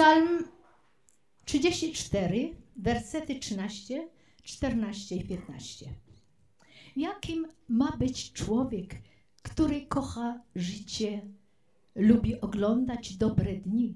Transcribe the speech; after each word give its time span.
Psalm 0.00 0.44
34, 1.44 2.56
wersety 2.76 3.38
13, 3.38 4.08
14 4.42 5.16
i 5.16 5.24
15. 5.24 5.94
Jakim 6.96 7.46
ma 7.68 7.96
być 7.96 8.32
człowiek, 8.32 8.94
który 9.42 9.86
kocha 9.86 10.40
życie, 10.54 11.28
lubi 11.94 12.40
oglądać 12.40 13.16
dobre 13.16 13.56
dni? 13.56 13.94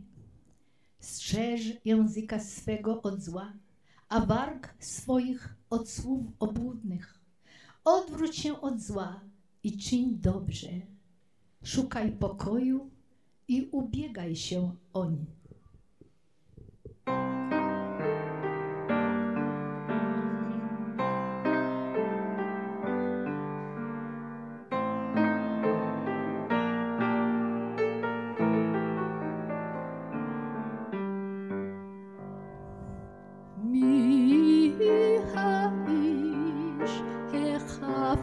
Strzeż 1.00 1.72
języka 1.84 2.40
swego 2.40 3.02
od 3.02 3.22
zła, 3.22 3.52
a 4.08 4.26
warg 4.26 4.74
swoich 4.78 5.54
od 5.70 5.90
słów 5.90 6.26
obłudnych. 6.38 7.20
Odwróć 7.84 8.36
się 8.36 8.60
od 8.60 8.80
zła 8.80 9.20
i 9.62 9.78
czyń 9.78 10.18
dobrze. 10.20 10.70
Szukaj 11.62 12.12
pokoju 12.12 12.90
i 13.48 13.68
ubiegaj 13.72 14.36
się 14.36 14.76
o 14.92 15.10
nie. 15.10 15.43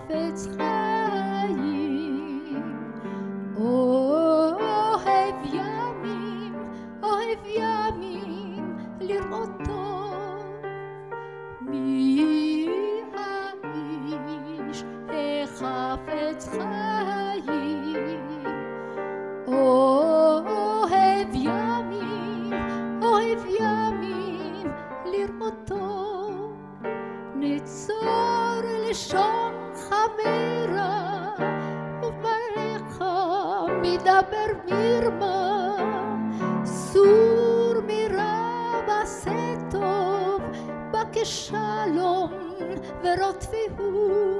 החפץ 0.02 0.48
חיים, 0.58 1.94
אוהב 3.56 5.36
ימים, 5.54 6.54
אוהב 7.04 7.40
ימים 7.46 8.78
לראותו. 9.00 10.02
מי 11.62 12.68
האיש 13.14 14.84
החפץ 15.10 16.50
חיים, 16.50 17.46
אוהב 19.48 21.34
ימים, 21.34 22.54
אוהב 23.02 23.40
ימים 23.60 24.68
לראותו. 25.06 26.12
נצור 27.36 28.62
לשון 28.90 29.51
חמרה, 29.76 31.34
וברך 32.04 33.02
מדבר 33.82 34.48
מרמה. 34.68 35.78
סור 36.66 37.74
מרע 37.88 38.82
ועשה 38.88 39.56
טוב, 39.72 40.42
בכשלום 40.92 42.32
ורודפהו. 43.04 44.40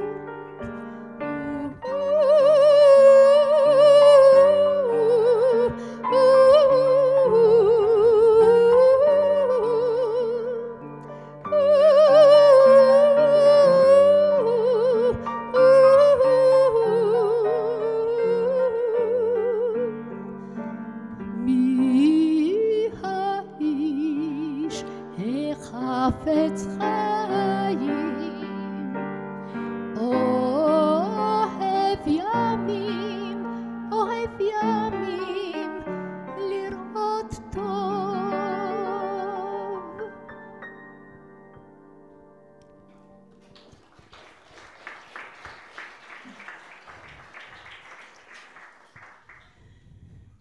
החפץ 26.02 26.68
חיים, 26.78 28.94
אוהב 29.98 32.08
ימים, 32.08 33.46
אוהב 33.92 34.42
ימים 34.42 35.72
לראות 36.38 37.36
טוב. 37.52 37.62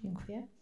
Dziękuję. 0.02 0.59